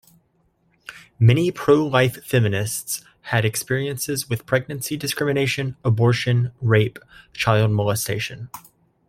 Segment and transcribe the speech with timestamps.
[1.19, 6.97] Many pro-life feminists had experiences with pregnancy discrimination, abortion, rape,
[7.33, 8.49] child molestation.